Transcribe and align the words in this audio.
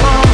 Oh. 0.00 0.27